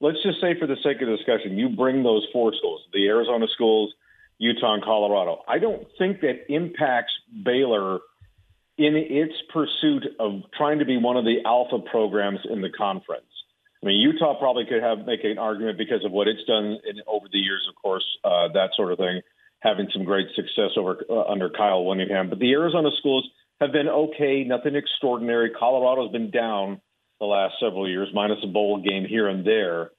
let's 0.00 0.18
just 0.22 0.40
say 0.40 0.58
for 0.58 0.66
the 0.66 0.76
sake 0.82 1.00
of 1.00 1.08
discussion, 1.08 1.58
you 1.58 1.68
bring 1.68 2.02
those 2.02 2.26
four 2.32 2.52
schools, 2.54 2.82
the 2.92 3.06
Arizona 3.06 3.46
schools, 3.54 3.92
Utah 4.38 4.74
and 4.74 4.82
Colorado. 4.82 5.42
I 5.46 5.58
don't 5.58 5.86
think 5.98 6.22
that 6.22 6.52
impacts 6.52 7.12
Baylor 7.44 8.00
in 8.78 8.96
its 8.96 9.34
pursuit 9.52 10.04
of 10.18 10.42
trying 10.56 10.78
to 10.78 10.86
be 10.86 10.96
one 10.96 11.16
of 11.16 11.24
the 11.24 11.44
alpha 11.44 11.78
programs 11.78 12.40
in 12.48 12.62
the 12.62 12.70
conference. 12.70 13.26
I 13.82 13.86
mean, 13.86 14.00
Utah 14.00 14.38
probably 14.38 14.64
could 14.64 14.82
have 14.82 15.06
make 15.06 15.24
an 15.24 15.38
argument 15.38 15.78
because 15.78 16.04
of 16.04 16.12
what 16.12 16.28
it's 16.28 16.44
done 16.44 16.78
in, 16.88 17.00
over 17.06 17.26
the 17.30 17.38
years, 17.38 17.66
of 17.68 17.74
course, 17.80 18.04
uh, 18.24 18.48
that 18.54 18.70
sort 18.76 18.92
of 18.92 18.98
thing, 18.98 19.20
having 19.60 19.88
some 19.92 20.04
great 20.04 20.28
success 20.34 20.72
over 20.76 20.98
uh, 21.08 21.24
under 21.24 21.50
Kyle 21.50 21.84
Whittingham. 21.84 22.30
But 22.30 22.38
the 22.38 22.52
Arizona 22.52 22.90
schools 22.98 23.28
have 23.60 23.72
been 23.72 23.88
okay, 23.88 24.44
nothing 24.44 24.74
extraordinary. 24.74 25.50
Colorado's 25.50 26.12
been 26.12 26.30
down 26.30 26.80
the 27.18 27.26
last 27.26 27.54
several 27.60 27.88
years, 27.88 28.08
minus 28.14 28.38
a 28.42 28.46
bowl 28.46 28.82
game 28.82 29.04
here 29.04 29.28
and 29.28 29.46
there. 29.46 29.90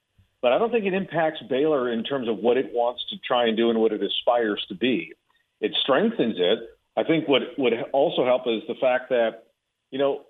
But 0.42 0.54
I 0.54 0.58
don't 0.58 0.72
think 0.72 0.86
it 0.86 0.94
impacts 0.94 1.40
Baylor 1.48 1.92
in 1.92 2.04
terms 2.04 2.28
of 2.28 2.38
what 2.38 2.58
it 2.58 2.72
wants 2.74 3.04
to 3.12 3.18
try 3.26 3.48
and 3.48 3.56
do 3.56 3.70
and 3.70 3.80
what 3.80 3.92
it 3.92 4.02
aspires 4.02 4.66
to 4.70 4.76
be. 4.76 5.14
It 5.60 5.74
strengthens 5.84 6.38
it. 6.40 6.60
I 6.98 7.04
think 7.04 7.28
what 7.28 7.44
would 7.60 7.74
also 7.94 8.26
help 8.26 8.48
is 8.48 8.64
the 8.68 8.74
fact 8.82 9.10
that, 9.10 9.44
you 9.92 10.00
know, 10.00 10.24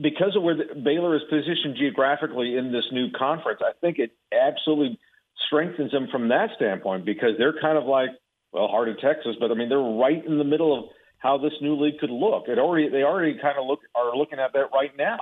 because 0.00 0.36
of 0.36 0.44
where 0.44 0.56
the, 0.56 0.74
Baylor 0.74 1.16
is 1.16 1.22
positioned 1.28 1.76
geographically 1.76 2.56
in 2.56 2.70
this 2.70 2.84
new 2.92 3.10
conference, 3.10 3.60
I 3.60 3.72
think 3.80 3.98
it 3.98 4.12
absolutely 4.32 5.00
strengthens 5.46 5.90
them 5.90 6.06
from 6.12 6.28
that 6.28 6.50
standpoint 6.54 7.04
because 7.04 7.30
they're 7.38 7.60
kind 7.60 7.76
of 7.76 7.84
like, 7.84 8.10
well, 8.52 8.68
heart 8.68 8.88
of 8.88 9.00
Texas, 9.00 9.34
but 9.40 9.50
I 9.50 9.54
mean 9.54 9.68
they're 9.68 9.78
right 9.78 10.24
in 10.24 10.38
the 10.38 10.44
middle 10.44 10.78
of 10.78 10.84
how 11.18 11.38
this 11.38 11.52
new 11.60 11.76
league 11.76 11.98
could 11.98 12.10
look. 12.10 12.44
It 12.48 12.58
already 12.58 12.88
they 12.88 13.02
already 13.02 13.38
kind 13.40 13.58
of 13.58 13.66
look 13.66 13.80
are 13.94 14.16
looking 14.16 14.38
at 14.38 14.52
that 14.52 14.70
right 14.72 14.96
now. 14.96 15.18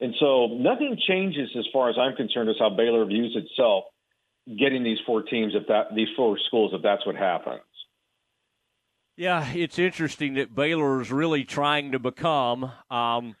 And 0.00 0.14
so 0.20 0.46
nothing 0.46 0.96
changes 1.06 1.50
as 1.58 1.66
far 1.72 1.90
as 1.90 1.96
I'm 1.98 2.14
concerned 2.14 2.48
as 2.48 2.56
how 2.58 2.70
Baylor 2.70 3.04
views 3.04 3.36
itself 3.36 3.84
getting 4.58 4.84
these 4.84 4.98
four 5.04 5.22
teams 5.22 5.54
if 5.54 5.66
that 5.68 5.94
these 5.94 6.08
four 6.16 6.38
schools 6.46 6.72
if 6.74 6.82
that's 6.82 7.04
what 7.04 7.16
happens. 7.16 7.62
Yeah, 9.16 9.50
it's 9.52 9.80
interesting 9.80 10.34
that 10.34 10.54
Baylor 10.54 11.00
is 11.00 11.10
really 11.10 11.44
trying 11.44 11.92
to 11.92 11.98
become 11.98 12.70
um, 12.88 13.34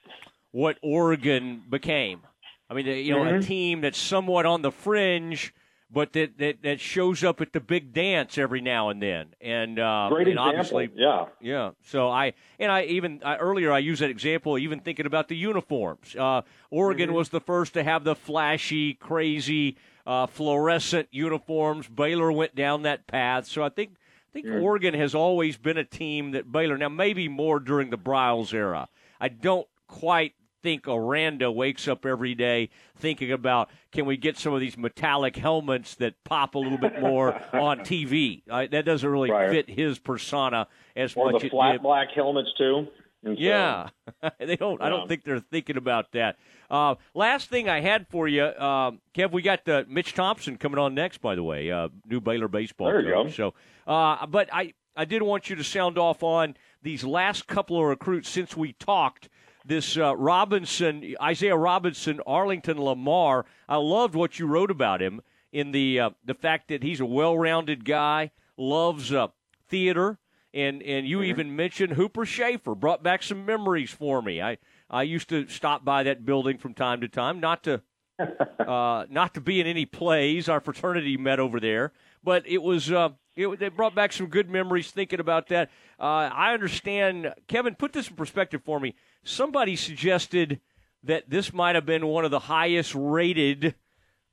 what 0.50 0.76
Oregon 0.82 1.62
became. 1.70 2.22
I 2.68 2.74
mean, 2.74 2.86
you 2.86 3.14
know, 3.14 3.22
mm-hmm. 3.22 3.36
a 3.36 3.42
team 3.42 3.80
that's 3.80 3.98
somewhat 3.98 4.44
on 4.44 4.62
the 4.62 4.72
fringe, 4.72 5.54
but 5.90 6.12
that, 6.12 6.38
that, 6.38 6.62
that 6.62 6.80
shows 6.80 7.24
up 7.24 7.40
at 7.40 7.52
the 7.52 7.60
big 7.60 7.92
dance 7.92 8.36
every 8.36 8.60
now 8.60 8.90
and 8.90 9.02
then. 9.02 9.34
And 9.40 9.78
uh, 9.78 10.08
great 10.10 10.28
and 10.28 10.38
example, 10.38 10.86
yeah, 10.94 11.26
yeah. 11.40 11.70
So 11.82 12.08
I 12.08 12.34
and 12.58 12.70
I 12.70 12.84
even 12.84 13.22
I, 13.24 13.36
earlier 13.36 13.72
I 13.72 13.78
used 13.78 14.02
that 14.02 14.10
example, 14.10 14.58
even 14.58 14.80
thinking 14.80 15.06
about 15.06 15.28
the 15.28 15.36
uniforms. 15.36 16.14
Uh, 16.14 16.42
Oregon 16.70 17.08
mm-hmm. 17.08 17.16
was 17.16 17.30
the 17.30 17.40
first 17.40 17.74
to 17.74 17.82
have 17.82 18.04
the 18.04 18.14
flashy, 18.14 18.94
crazy, 18.94 19.76
uh, 20.06 20.26
fluorescent 20.26 21.08
uniforms. 21.10 21.88
Baylor 21.88 22.30
went 22.32 22.54
down 22.54 22.82
that 22.82 23.06
path. 23.06 23.46
So 23.46 23.62
I 23.62 23.70
think 23.70 23.92
I 24.28 24.32
think 24.32 24.46
mm. 24.46 24.62
Oregon 24.62 24.94
has 24.94 25.14
always 25.14 25.56
been 25.56 25.78
a 25.78 25.84
team 25.84 26.32
that 26.32 26.52
Baylor 26.52 26.76
now 26.76 26.90
maybe 26.90 27.28
more 27.28 27.60
during 27.60 27.88
the 27.90 27.98
Briles 27.98 28.52
era. 28.52 28.88
I 29.20 29.28
don't 29.28 29.66
quite 29.86 30.34
think 30.68 30.86
Aranda 30.86 31.50
wakes 31.50 31.88
up 31.88 32.04
every 32.04 32.34
day 32.34 32.68
thinking 32.94 33.32
about 33.32 33.70
can 33.90 34.04
we 34.04 34.18
get 34.18 34.36
some 34.36 34.52
of 34.52 34.60
these 34.60 34.76
metallic 34.76 35.34
helmets 35.34 35.94
that 35.94 36.22
pop 36.24 36.54
a 36.54 36.58
little 36.58 36.76
bit 36.76 37.00
more 37.00 37.32
on 37.54 37.78
TV. 37.80 38.42
Uh, 38.50 38.66
that 38.70 38.84
doesn't 38.84 39.08
really 39.08 39.30
right. 39.30 39.48
fit 39.48 39.70
his 39.70 39.98
persona 39.98 40.68
as 40.94 41.16
or 41.16 41.32
much. 41.32 41.36
Or 41.36 41.40
the 41.46 41.48
flat 41.48 41.82
black 41.82 42.08
helmets 42.14 42.50
too. 42.58 42.86
So, 43.24 43.30
yeah, 43.30 43.88
they 44.38 44.56
don't. 44.56 44.78
Yeah. 44.78 44.86
I 44.86 44.90
don't 44.90 45.08
think 45.08 45.24
they're 45.24 45.40
thinking 45.40 45.78
about 45.78 46.12
that. 46.12 46.36
Uh, 46.70 46.96
last 47.14 47.48
thing 47.48 47.68
I 47.68 47.80
had 47.80 48.06
for 48.08 48.28
you, 48.28 48.42
uh, 48.42 48.92
Kev, 49.14 49.32
we 49.32 49.40
got 49.40 49.66
uh, 49.66 49.84
Mitch 49.88 50.12
Thompson 50.12 50.58
coming 50.58 50.78
on 50.78 50.94
next. 50.94 51.22
By 51.22 51.34
the 51.34 51.42
way, 51.42 51.70
uh, 51.70 51.88
new 52.06 52.20
Baylor 52.20 52.48
baseball 52.48 52.88
there 52.88 53.00
you 53.00 53.12
coach. 53.12 53.36
Go. 53.38 53.54
So, 53.86 53.92
uh, 53.92 54.26
but 54.26 54.50
I 54.52 54.74
I 54.94 55.06
did 55.06 55.22
want 55.22 55.48
you 55.48 55.56
to 55.56 55.64
sound 55.64 55.96
off 55.96 56.22
on 56.22 56.56
these 56.82 57.04
last 57.04 57.46
couple 57.46 57.78
of 57.78 57.86
recruits 57.86 58.28
since 58.28 58.54
we 58.54 58.74
talked 58.74 59.30
this 59.68 59.96
uh, 59.96 60.16
Robinson, 60.16 61.14
Isaiah 61.22 61.56
Robinson, 61.56 62.20
Arlington 62.26 62.80
Lamar. 62.80 63.44
I 63.68 63.76
loved 63.76 64.14
what 64.14 64.38
you 64.38 64.46
wrote 64.46 64.70
about 64.70 65.00
him 65.00 65.20
in 65.52 65.72
the 65.72 66.00
uh, 66.00 66.10
the 66.24 66.34
fact 66.34 66.68
that 66.68 66.82
he's 66.82 67.00
a 67.00 67.06
well-rounded 67.06 67.84
guy, 67.84 68.30
loves 68.56 69.12
uh, 69.12 69.28
theater, 69.68 70.18
and 70.52 70.82
and 70.82 71.06
you 71.06 71.18
mm-hmm. 71.18 71.26
even 71.26 71.56
mentioned 71.56 71.92
Hooper 71.92 72.24
Schaefer 72.24 72.74
brought 72.74 73.02
back 73.02 73.22
some 73.22 73.44
memories 73.44 73.90
for 73.90 74.22
me. 74.22 74.40
I 74.42 74.58
I 74.90 75.02
used 75.02 75.28
to 75.28 75.46
stop 75.48 75.84
by 75.84 76.02
that 76.04 76.24
building 76.24 76.58
from 76.58 76.74
time 76.74 77.00
to 77.02 77.08
time, 77.08 77.38
not 77.38 77.62
to 77.64 77.82
uh, 78.58 79.04
not 79.10 79.34
to 79.34 79.40
be 79.40 79.60
in 79.60 79.66
any 79.66 79.86
plays. 79.86 80.48
Our 80.48 80.60
fraternity 80.60 81.16
met 81.16 81.38
over 81.38 81.60
there, 81.60 81.92
but 82.22 82.46
it 82.46 82.62
was 82.62 82.90
uh, 82.90 83.10
it, 83.36 83.58
they 83.58 83.68
brought 83.68 83.94
back 83.94 84.12
some 84.12 84.26
good 84.26 84.50
memories 84.50 84.90
thinking 84.90 85.20
about 85.20 85.48
that. 85.48 85.70
Uh, 85.98 86.30
I 86.32 86.54
understand, 86.54 87.32
Kevin. 87.46 87.74
Put 87.74 87.92
this 87.92 88.08
in 88.08 88.16
perspective 88.16 88.62
for 88.64 88.80
me 88.80 88.94
somebody 89.28 89.76
suggested 89.76 90.60
that 91.04 91.30
this 91.30 91.52
might 91.52 91.74
have 91.74 91.86
been 91.86 92.06
one 92.06 92.24
of 92.24 92.30
the 92.30 92.38
highest 92.38 92.94
rated 92.94 93.74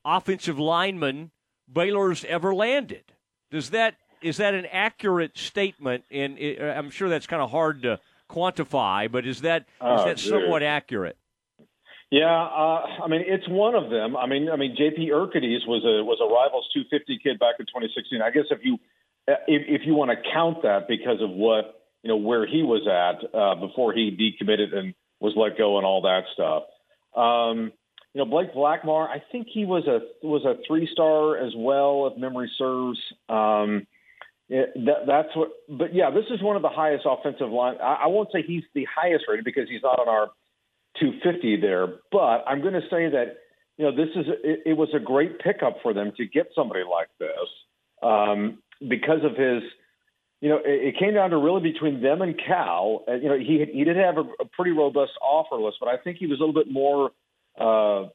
offensive 0.04 0.58
linemen 0.60 1.32
Baylor's 1.72 2.24
ever 2.25 2.54
landed. 2.54 3.04
Does 3.51 3.72
that 3.72 3.96
is 4.22 4.38
that 4.38 4.54
an 4.54 4.65
accurate 4.72 5.38
statement? 5.38 6.04
And 6.10 6.39
I'm 6.39 6.89
sure 6.89 7.10
that's 7.10 7.27
kind 7.27 7.42
of 7.42 7.51
hard 7.51 7.84
to 7.84 8.00
quantify, 8.30 9.12
but 9.12 9.25
is 9.27 9.42
that 9.42 9.65
oh, 9.82 10.00
is 10.00 10.06
that 10.06 10.18
dude. 10.18 10.30
somewhat 10.30 10.63
accurate? 10.63 11.18
Yeah, 12.16 12.32
uh, 12.32 13.04
I 13.04 13.08
mean 13.10 13.24
it's 13.28 13.44
one 13.50 13.76
of 13.76 13.90
them. 13.90 14.16
I 14.16 14.26
mean, 14.26 14.48
I 14.50 14.56
mean 14.56 14.74
J.P. 14.78 15.10
Urquidez 15.12 15.68
was 15.68 15.84
a 15.84 16.00
was 16.02 16.20
a 16.24 16.32
Rivals 16.32 16.70
250 16.72 17.20
kid 17.22 17.40
back 17.40 17.56
in 17.60 17.66
2016. 17.66 18.22
I 18.22 18.32
guess 18.32 18.46
if 18.52 18.60
you 18.64 18.80
if, 19.28 19.82
if 19.82 19.82
you 19.86 19.96
want 19.96 20.12
to 20.12 20.32
count 20.32 20.64
that 20.64 20.88
because 20.88 21.22
of 21.22 21.30
what 21.32 21.84
you 22.04 22.08
know 22.08 22.16
where 22.16 22.48
he 22.48 22.64
was 22.64 22.88
at 22.88 23.20
uh, 23.38 23.56
before 23.56 23.92
he 23.92 24.16
decommitted 24.16 24.74
and 24.74 24.94
was 25.20 25.34
let 25.36 25.58
go 25.58 25.76
and 25.76 25.86
all 25.86 26.04
that 26.04 26.24
stuff. 26.32 26.64
Um, 27.22 27.74
you 28.14 28.24
know, 28.24 28.26
Blake 28.32 28.54
Blackmar, 28.54 29.10
I 29.10 29.22
think 29.34 29.48
he 29.52 29.66
was 29.66 29.86
a 29.86 30.00
was 30.26 30.46
a 30.46 30.56
three 30.66 30.88
star 30.90 31.36
as 31.36 31.52
well, 31.54 32.08
if 32.08 32.18
memory 32.18 32.50
serves. 32.58 33.00
Um, 33.28 33.88
it, 34.48 34.72
that, 34.86 35.04
that's 35.06 35.36
what, 35.36 35.50
but 35.68 35.94
yeah, 35.94 36.12
this 36.12 36.32
is 36.32 36.42
one 36.42 36.56
of 36.56 36.62
the 36.62 36.70
highest 36.70 37.06
offensive 37.06 37.50
line. 37.50 37.76
I, 37.84 38.04
I 38.04 38.08
won't 38.08 38.30
say 38.32 38.42
he's 38.42 38.64
the 38.74 38.88
highest 38.88 39.26
rated 39.28 39.44
because 39.44 39.68
he's 39.68 39.84
not 39.84 40.00
on 40.00 40.08
our 40.08 40.30
250 41.00 41.62
there, 41.62 41.88
but 42.12 42.44
I'm 42.48 42.62
going 42.62 42.74
to 42.74 42.88
say 42.90 43.10
that 43.10 43.38
you 43.78 43.86
know 43.86 43.96
this 43.96 44.10
is 44.16 44.25
it, 44.44 44.62
it 44.66 44.74
was 44.78 44.90
a 44.94 45.00
great 45.00 45.40
pickup 45.40 45.78
for 45.82 45.94
them 45.94 46.14
to 46.18 46.25
get 46.25 46.48
somebody 46.56 46.84
like 46.90 47.10
this 47.20 47.50
um, 48.04 48.60
because 48.88 49.24
of 49.24 49.36
his 49.36 49.64
you 50.42 50.50
know, 50.50 50.58
it, 50.58 50.90
it 50.90 51.00
came 51.00 51.14
down 51.14 51.32
to 51.32 51.38
really 51.38 51.62
between 51.62 52.02
them 52.02 52.22
and 52.22 52.36
Cal. 52.38 53.04
You 53.08 53.30
know, 53.30 53.38
he 53.38 53.66
he 53.74 53.84
did 53.84 53.98
have 53.98 54.18
a, 54.18 54.25
a 54.40 54.46
pretty 54.46 54.72
robust 54.72 55.14
offer 55.22 55.56
list, 55.56 55.78
but 55.80 55.90
I 55.90 55.98
think 55.98 56.18
he 56.18 56.28
was 56.28 56.40
a 56.40 56.44
little 56.44 56.54
bit 56.54 56.72
more. 56.72 57.12
Uh, 57.60 58.10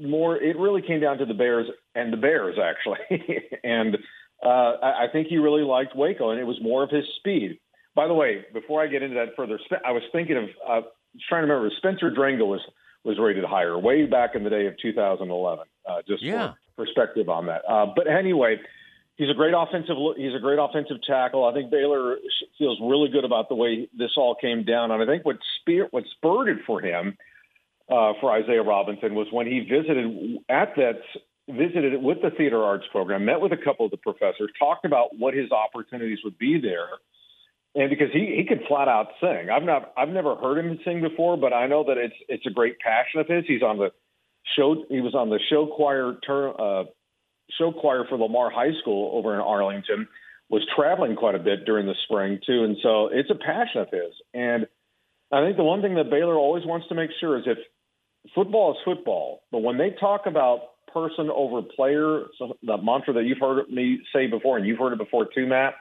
more, 0.00 0.36
it 0.36 0.56
really 0.56 0.82
came 0.82 1.00
down 1.00 1.18
to 1.18 1.24
the 1.24 1.34
Bears 1.34 1.68
and 1.94 2.12
the 2.12 2.16
Bears 2.16 2.56
actually, 2.58 3.44
and 3.64 3.98
uh, 4.44 4.48
I, 4.48 5.04
I 5.04 5.06
think 5.12 5.28
he 5.28 5.36
really 5.36 5.62
liked 5.62 5.94
Waco, 5.94 6.30
and 6.30 6.40
it 6.40 6.44
was 6.44 6.58
more 6.60 6.82
of 6.82 6.90
his 6.90 7.04
speed. 7.18 7.60
By 7.94 8.08
the 8.08 8.14
way, 8.14 8.44
before 8.52 8.82
I 8.82 8.86
get 8.86 9.02
into 9.02 9.14
that 9.16 9.36
further, 9.36 9.58
I 9.84 9.92
was 9.92 10.02
thinking 10.12 10.36
of 10.36 10.44
uh, 10.68 10.86
trying 11.28 11.46
to 11.46 11.52
remember 11.52 11.74
Spencer 11.78 12.10
Drango 12.10 12.46
was 12.46 12.60
was 13.04 13.18
rated 13.18 13.44
higher 13.44 13.78
way 13.78 14.06
back 14.06 14.34
in 14.34 14.44
the 14.44 14.50
day 14.50 14.66
of 14.66 14.74
2011. 14.80 15.64
Uh, 15.86 16.02
just 16.08 16.22
yeah. 16.22 16.54
for 16.74 16.86
perspective 16.86 17.28
on 17.28 17.46
that. 17.46 17.62
Uh, 17.68 17.86
but 17.94 18.06
anyway, 18.06 18.56
he's 19.16 19.30
a 19.30 19.34
great 19.34 19.54
offensive 19.56 19.96
he's 20.16 20.34
a 20.34 20.40
great 20.40 20.58
offensive 20.58 20.96
tackle. 21.06 21.44
I 21.44 21.52
think 21.52 21.70
Baylor 21.70 22.16
feels 22.58 22.78
really 22.80 23.10
good 23.10 23.24
about 23.24 23.48
the 23.48 23.54
way 23.54 23.88
this 23.96 24.12
all 24.16 24.34
came 24.34 24.64
down, 24.64 24.90
and 24.90 25.02
I 25.02 25.06
think 25.06 25.24
what 25.24 25.36
spear 25.60 25.88
what 25.90 26.04
spurred 26.16 26.48
it 26.48 26.58
for 26.66 26.80
him 26.80 27.16
uh, 27.88 28.12
for 28.20 28.32
Isaiah 28.32 28.62
Robinson 28.62 29.14
was 29.14 29.28
when 29.30 29.46
he 29.46 29.60
visited 29.60 30.38
at 30.48 30.74
that 30.76 31.00
visited 31.48 32.02
with 32.02 32.22
the 32.22 32.30
theater 32.30 32.62
arts 32.62 32.86
program, 32.90 33.24
met 33.24 33.40
with 33.40 33.52
a 33.52 33.56
couple 33.56 33.84
of 33.84 33.90
the 33.90 33.98
professors, 33.98 34.50
talked 34.58 34.84
about 34.84 35.10
what 35.18 35.34
his 35.34 35.52
opportunities 35.52 36.18
would 36.24 36.38
be 36.38 36.58
there. 36.58 36.88
And 37.74 37.90
because 37.90 38.12
he, 38.12 38.34
he 38.36 38.44
can 38.44 38.60
flat 38.68 38.86
out 38.86 39.08
sing, 39.20 39.50
I've 39.50 39.64
not 39.64 39.92
I've 39.96 40.08
never 40.08 40.36
heard 40.36 40.58
him 40.58 40.78
sing 40.84 41.00
before, 41.00 41.36
but 41.36 41.52
I 41.52 41.66
know 41.66 41.84
that 41.84 41.98
it's 41.98 42.14
it's 42.28 42.46
a 42.46 42.50
great 42.50 42.78
passion 42.78 43.20
of 43.20 43.26
his. 43.26 43.44
He's 43.48 43.62
on 43.62 43.78
the 43.78 43.90
show. 44.56 44.84
He 44.88 45.00
was 45.00 45.14
on 45.14 45.30
the 45.30 45.40
show 45.50 45.66
choir 45.66 46.14
uh, 46.28 46.84
show 47.58 47.72
choir 47.72 48.04
for 48.08 48.16
Lamar 48.16 48.50
High 48.50 48.78
School 48.80 49.16
over 49.16 49.34
in 49.34 49.40
Arlington, 49.40 50.08
was 50.48 50.62
traveling 50.76 51.16
quite 51.16 51.34
a 51.34 51.40
bit 51.40 51.64
during 51.64 51.86
the 51.86 51.94
spring 52.04 52.38
too, 52.46 52.64
and 52.64 52.76
so 52.82 53.08
it's 53.12 53.30
a 53.30 53.34
passion 53.34 53.80
of 53.80 53.90
his. 53.90 54.12
And 54.32 54.66
I 55.32 55.44
think 55.44 55.56
the 55.56 55.64
one 55.64 55.82
thing 55.82 55.96
that 55.96 56.10
Baylor 56.10 56.36
always 56.36 56.64
wants 56.64 56.86
to 56.88 56.94
make 56.94 57.10
sure 57.18 57.38
is 57.38 57.44
if 57.46 57.58
football 58.34 58.72
is 58.72 58.78
football, 58.84 59.42
but 59.50 59.62
when 59.62 59.78
they 59.78 59.90
talk 59.98 60.26
about 60.26 60.60
person 60.92 61.28
over 61.28 61.60
player, 61.60 62.26
so 62.38 62.56
the 62.62 62.76
mantra 62.76 63.14
that 63.14 63.24
you've 63.24 63.40
heard 63.40 63.68
me 63.68 63.98
say 64.14 64.28
before, 64.28 64.56
and 64.58 64.66
you've 64.66 64.78
heard 64.78 64.92
it 64.92 64.98
before 64.98 65.26
too, 65.34 65.46
Matt, 65.46 65.74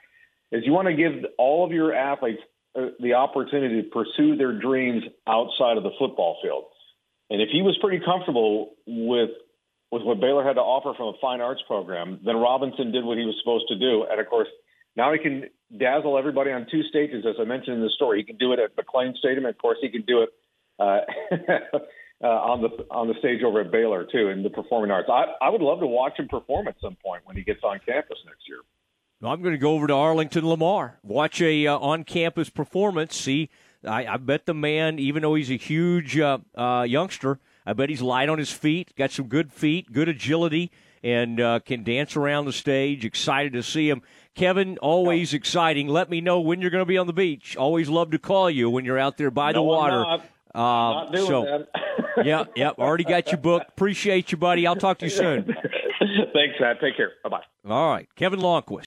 is 0.54 0.64
you 0.66 0.72
want 0.72 0.88
to 0.88 0.94
give 0.94 1.26
all 1.38 1.66
of 1.66 1.72
your 1.72 1.94
athletes 1.94 2.42
uh, 2.78 2.88
the 3.00 3.14
opportunity 3.14 3.82
to 3.82 3.90
pursue 3.90 4.38
their 4.38 4.58
dreams 4.58 5.04
outside 5.28 5.78
of 5.78 5.84
the 5.84 5.92
football 6.00 6.38
field. 6.42 6.66
And 7.30 7.42
if 7.42 7.50
he 7.52 7.62
was 7.62 7.78
pretty 7.82 8.04
comfortable 8.04 8.76
with 8.88 9.32
with 9.92 10.02
what 10.02 10.20
Baylor 10.20 10.44
had 10.44 10.54
to 10.54 10.62
offer 10.62 10.98
from 10.98 11.14
a 11.14 11.18
fine 11.22 11.40
arts 11.40 11.62
program, 11.68 12.20
then 12.26 12.38
Robinson 12.38 12.92
did 12.92 13.06
what 13.06 13.18
he 13.20 13.26
was 13.26 13.36
supposed 13.44 13.68
to 13.68 13.78
do. 13.78 14.06
And 14.10 14.20
of 14.20 14.28
course, 14.28 14.48
now 14.96 15.14
he 15.14 15.20
can 15.20 15.50
dazzle 15.78 16.18
everybody 16.18 16.52
on 16.52 16.66
two 16.70 16.82
stages, 16.90 17.26
as 17.30 17.36
I 17.40 17.44
mentioned 17.44 17.78
in 17.78 17.84
the 17.84 17.92
story. 17.94 18.18
He 18.18 18.24
can 18.26 18.38
do 18.38 18.54
it 18.54 18.60
at 18.60 18.76
McLane 18.76 19.16
Stadium. 19.18 19.46
And 19.46 19.54
of 19.54 19.62
course, 19.62 19.78
he 19.82 19.90
can 19.90 20.02
do 20.02 20.24
it 20.24 20.30
uh, 20.80 21.02
uh, 22.24 22.28
on 22.28 22.62
the 22.62 22.70
on 22.90 23.08
the 23.08 23.14
stage 23.20 23.44
over 23.44 23.62
at 23.62 23.72
Baylor 23.72 24.08
too 24.12 24.30
in 24.30 24.42
the 24.42 24.50
performing 24.50 24.90
arts. 24.90 25.10
I, 25.12 25.26
I 25.42 25.50
would 25.50 25.62
love 25.62 25.80
to 25.82 25.88
watch 25.88 26.18
him 26.18 26.28
perform 26.28 26.68
at 26.68 26.76
some 26.82 26.98
point 27.04 27.22
when 27.26 27.36
he 27.36 27.44
gets 27.44 27.64
on 27.64 27.80
campus 27.86 28.18
next 28.26 28.48
year. 28.48 28.60
I'm 29.28 29.42
going 29.42 29.54
to 29.54 29.60
go 29.60 29.72
over 29.72 29.88
to 29.88 29.94
Arlington 29.94 30.48
Lamar, 30.48 31.00
watch 31.04 31.42
a 31.42 31.68
uh, 31.68 31.78
on-campus 31.78 32.50
performance. 32.50 33.16
See, 33.16 33.50
I, 33.86 34.06
I, 34.06 34.18
bet 34.18 34.46
the 34.46 34.54
man, 34.54 35.00
even 35.00 35.22
though 35.22 35.36
he's 35.36 35.52
a 35.52 35.58
huge 35.58 36.18
uh, 36.20 36.40
uh, 36.56 36.86
youngster, 36.88 37.40
I 37.66 37.74
bet 37.74 37.90
he's 37.90 38.02
light 38.02 38.30
on 38.30 38.38
his 38.38 38.52
feet, 38.52 38.96
got 38.96 39.12
some 39.12 39.28
good 39.28 39.52
feet, 39.52 39.92
good 39.92 40.10
agility, 40.10 40.72
and 41.04 41.40
uh, 41.40 41.60
can 41.60 41.84
dance 41.84 42.16
around 42.16 42.46
the 42.46 42.54
stage. 42.54 43.06
Excited 43.06 43.54
to 43.54 43.64
see 43.64 43.90
him. 43.90 44.02
Kevin, 44.36 44.78
always 44.80 45.34
exciting. 45.34 45.88
Let 45.88 46.10
me 46.10 46.22
know 46.22 46.40
when 46.40 46.62
you're 46.62 46.72
going 46.72 46.82
to 46.82 46.86
be 46.86 46.98
on 46.98 47.08
the 47.08 47.14
beach. 47.14 47.56
Always 47.56 47.90
love 47.90 48.12
to 48.12 48.20
call 48.20 48.50
you 48.50 48.70
when 48.70 48.84
you're 48.84 49.00
out 49.00 49.18
there 49.18 49.32
by 49.32 49.52
no, 49.52 49.60
the 49.60 49.64
water. 49.64 50.06
I'm 50.06 50.22
not. 50.56 51.12
Doing 51.12 51.28
so, 51.28 51.44
that. 51.44 51.68
yeah, 52.26 52.46
yeah. 52.56 52.70
Already 52.78 53.04
got 53.04 53.32
you 53.32 53.38
booked. 53.38 53.70
Appreciate 53.70 54.32
you, 54.32 54.38
buddy. 54.38 54.68
I'll 54.68 54.76
talk 54.76 55.00
to 55.00 55.06
you 55.06 55.12
soon. 55.12 55.46
Thanks, 56.34 56.56
Matt. 56.60 56.80
Take 56.80 56.98
care. 56.98 57.14
Bye 57.24 57.30
bye. 57.30 57.44
All 57.70 57.92
right. 57.92 58.08
Kevin 58.16 58.40
Lonnquist. 58.40 58.82